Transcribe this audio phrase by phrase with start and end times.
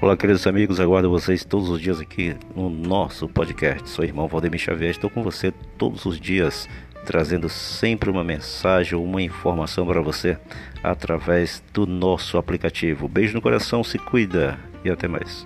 [0.00, 3.90] Olá, queridos amigos, aguardo vocês todos os dias aqui no nosso podcast.
[3.90, 6.68] Sou irmão Valdemir Xavier, estou com você todos os dias,
[7.04, 10.38] trazendo sempre uma mensagem, ou uma informação para você
[10.84, 13.08] através do nosso aplicativo.
[13.08, 15.44] Beijo no coração, se cuida e até mais.